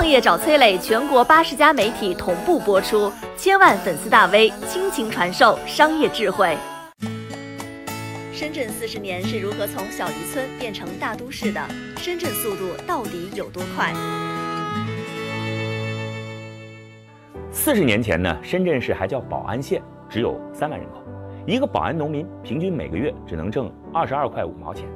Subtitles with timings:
[0.00, 6.56] 创业找崔磊，全国八十家媒体同步播出，千万粉丝大 V 倾情传授商业智慧。
[8.32, 11.60] 深圳四十年是如何从小渔村变成大都市的？
[11.98, 13.92] 深圳速度到底有多快？
[17.52, 21.02] 四十年前呢，深圳市还叫宝安县，只有三万人口，
[21.46, 24.88] 一个宝安农民平均每个月只能挣二十二块五毛钱。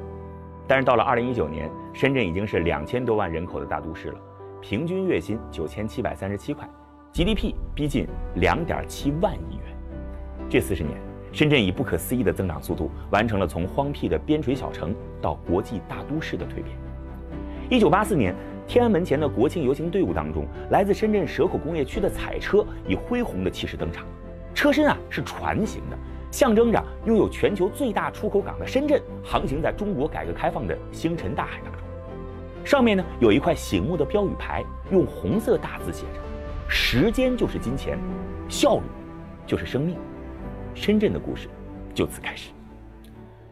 [0.67, 4.19] 但是到了二零一九年，深圳已经是两千多万人口的大都市了，
[4.67, 6.67] 平均月薪九千七百三十七块
[7.13, 9.77] ，GDP 逼近两点七万亿元。
[10.49, 10.97] 这四十年，
[11.31, 14.91] 深圳以不可思议的增长速度，完成了从荒僻的边陲小城
[15.21, 16.75] 到国际大都市的蜕变。
[17.69, 18.33] 一九八四年，
[18.65, 24.03] 天安门前的国庆游行队伍当中，来自深圳蛇口工业区的彩车以恢宏的气势登场，
[24.55, 25.97] 车身啊是船形的。
[26.31, 31.81] 象征着拥有全球最大出口港的深圳，航行在中国改革开放的星辰大海当中。
[32.65, 36.19] 上面呢有一块醒目的标语牌，用红色大字写着
[36.67, 37.99] ：“时间就是金钱，
[38.49, 38.83] 效率
[39.45, 39.95] 就是生命。”
[40.73, 41.47] 深圳的故事
[41.93, 42.49] 就此开始。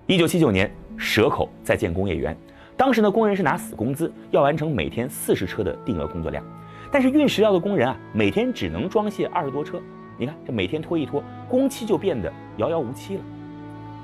[0.07, 2.35] 一九七九年，蛇口在建工业园，
[2.75, 6.43] 当时呢工人是拿死工资，要完成每天四十车的定额工作量，
[6.91, 9.79] 但是运石料的工人啊，每天只能装卸二十多车。
[10.17, 13.21] 你看，这每天拖一拖，工期就变得遥遥无期了。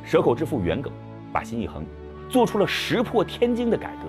[0.04, 0.94] 蛇口之父袁耿
[1.34, 1.84] 把心一横，
[2.30, 4.08] 做出了石破天惊的改革，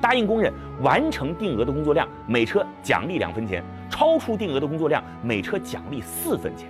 [0.00, 6.68] 答应工人完成定额的工作量，每车奖励两分钱；超出定额的工作量，每车奖励四分钱。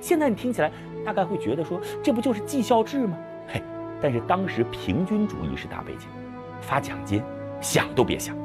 [0.00, 0.70] 现在你听起来
[1.04, 3.16] 大概会觉得说，这不就是绩效制吗？
[3.48, 3.62] 嘿，
[4.00, 6.08] 但是当时平均主义是大背景，
[6.60, 7.22] 发奖金
[7.60, 8.36] 想都别想。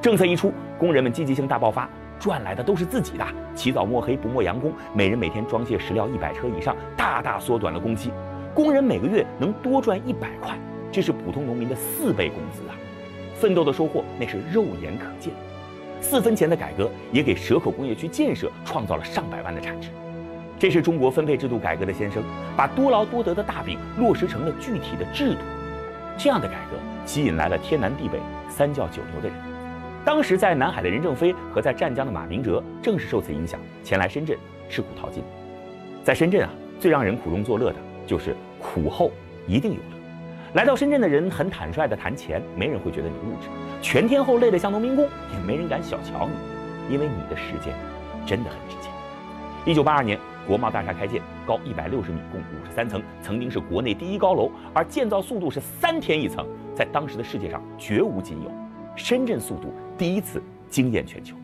[0.00, 1.88] 政策一出，工人们积极性大爆发。
[2.18, 8.10] 赚来的都是自己的，起早摸黑不磨洋工，每人每天装卸石料一百车以上，大大缩短了工期，
[8.54, 10.58] 工人每个月能多赚一百块，
[10.90, 12.74] 这是普通农民的四倍工资啊！
[13.40, 15.32] 奋斗的收获那是肉眼可见。
[16.00, 19.88] 四分钱的改革也给蛇口工业区建设创造了上百万的产值，
[20.58, 22.22] 这是中国分配制度改革的先声，
[22.56, 25.40] 把多劳多得的大饼落实成了具体的制度。
[26.18, 28.18] 这样的改革吸引来了天南地北、
[28.48, 29.36] 三教九流的人。
[30.04, 35.24] 当时在南海的任正非和在湛江的马明哲正是受此影响前来深圳吃苦淘金。
[36.04, 39.10] 在深圳啊，最让人苦中作乐的就是苦后
[39.48, 39.95] 一定有乐。
[40.56, 43.48] 来到深圳的人很坦率地谈钱，没人会觉得你物质；
[43.82, 47.74] 全天候累得像农民工，也没人敢小瞧你，因为你的时间
[48.24, 48.90] 真的很值钱。
[49.66, 58.50] 一九八二年，国贸大厦开建，高一百六十米，共五十三层，曾经是国内第一高楼，而建造速度是三天一层，在当时的世界上绝无仅有。
[58.96, 61.36] 深圳速度第一次惊艳全球。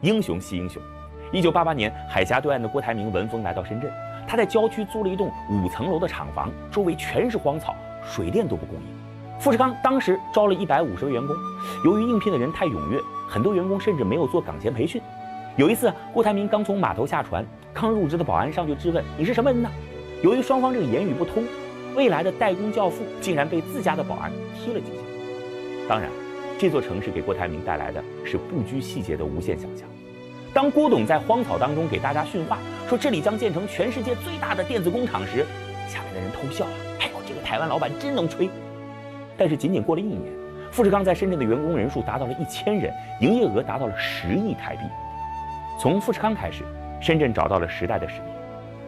[0.00, 0.82] 英雄惜英雄。
[1.30, 3.88] 一九八八年，海峡对岸的郭台铭闻风来到深圳，
[4.26, 7.72] 他在郊区租了一栋五层楼的厂房，周围全是荒草，
[8.04, 9.40] 水电都不供应。
[9.40, 11.34] 富士康当时招了一百五十位员工，
[11.84, 15.00] 由于应聘的人太踊跃，很多员工甚至没有做岗前培训。
[15.56, 19.70] 有一次，郭台铭刚从码头下船，刚入职的保安上去质问：“你是什么人呢？”
[20.22, 21.44] 由于双方这个言语不通，
[21.94, 25.02] 未来的代工教父竟然被自家的保安踢了几下。
[25.88, 26.10] 当然。
[26.58, 29.88] 这座城市给郭台铭带来的是不拘细节的无限想象。
[30.52, 35.46] 当郭董在荒草当中给大家训话，说这里将建成全世界最大的电子工厂时，
[35.88, 36.99] 下面的人偷笑啊！
[37.30, 38.50] 这个台湾老板真能吹。
[39.38, 40.32] 但是仅仅过了一年，
[40.72, 44.82] 富士康在深圳的员工人数达到了一千人，营业额达到了十亿台币。
[45.78, 46.64] 从富士康开始，
[47.00, 48.32] 深圳找到了时代的使命。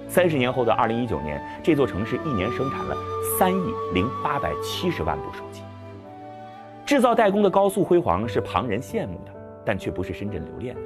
[0.09, 2.97] 三十年后的二零一九年，这座城市一年生产了
[3.39, 3.65] 三亿
[3.95, 5.63] 零八百七十万部手机。
[6.85, 9.33] 制造代工的高速辉煌是旁人羡慕的，
[9.65, 10.81] 但却不是深圳留恋的。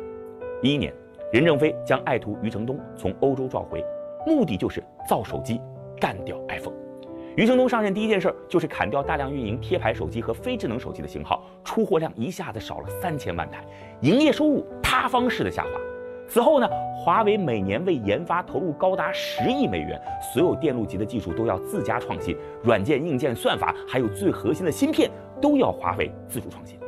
[0.63, 0.93] 一一年，
[1.33, 3.83] 任正非将爱徒余承东从欧洲召回，
[4.27, 5.61] 目的就是造手机，
[5.99, 6.86] 干掉 iPhone。
[7.37, 13.63] 余承东上任第一件事就是砍掉大量运营贴牌手机和非智能手机的型号，出货量一下子少了三千万台，
[14.01, 15.69] 营业收入塌方式的下滑。
[16.27, 20.01] 此后呢，华为每年为研发投入高达十亿美元，
[20.33, 26.79] 所有电路级的技术都要自家创新，软件、硬件、算法，还有最核心的芯片都要华为自主创新。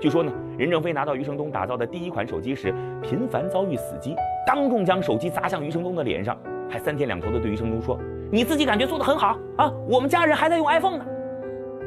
[0.00, 2.72] 据说呢，任正非拿到余承东打造的第一款手机时，
[3.02, 4.16] 频繁遭遇死机，
[4.46, 6.34] 当众将手机砸向余承东的脸上，
[6.70, 8.00] 还三天两头的对余承东说
[8.32, 11.04] ：“你自己感觉做得很好啊，我们家人还在用 iPhone 呢。”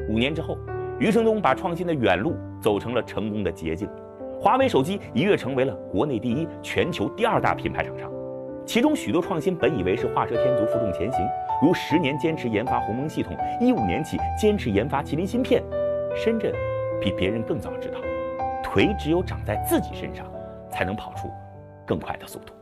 [0.09, 0.57] 五年之后，
[0.99, 3.89] 余承东把创新的远路走成了成功的捷径。
[4.41, 8.11] 华为手机一跃成为了国内第一、全球第二大品牌厂商，
[8.65, 11.25] 其中许多创新本以为是画蛇添足、负重前行，
[11.61, 15.63] 如十年坚持研发鸿蒙系统，一五年起坚持研发麒麟芯片。
[16.13, 16.53] 深圳
[16.99, 17.99] 比别人更早知道，
[18.61, 20.25] 腿只有长在自己身上，
[20.69, 21.29] 才能跑出
[21.85, 22.53] 更快的速度。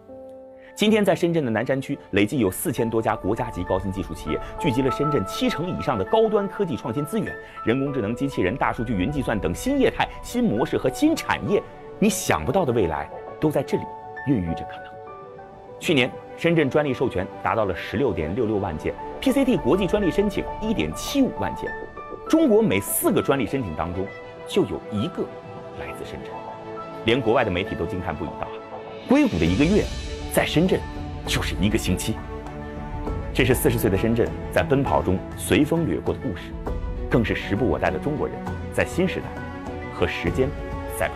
[0.74, 7.36] 今天，在深圳的南山区，累计有四千多家国家级高新技术企业，聚集了深圳七成以上的高端科技创新资源。
[7.66, 11.62] 人工智能、机器人、大数据、云计算等新业态、新模式和新产业
[12.00, 13.10] 你想不到的未来
[13.40, 13.84] 都在这里
[14.28, 14.86] 孕育着可能。
[15.80, 21.70] 去年，深圳专利授权达到了十六点六六万件，PCT 国际专利申请一点七五万件。
[22.30, 24.08] 中国每四个专利申请当中，
[24.48, 25.24] 就有一个
[25.80, 26.32] 来自深圳，
[27.06, 28.48] 连国外的媒体都惊叹不已道：
[29.10, 29.84] 硅谷的一个月，
[30.34, 30.80] 在深圳
[31.28, 32.16] 就是一个星期。
[33.34, 36.52] 这是四十岁的深圳在奔跑中随风掠过的故事，
[37.10, 38.36] 更是时不我待的中国人
[38.74, 39.26] 在新时代
[39.94, 40.50] 和时间
[40.98, 41.16] 赛跑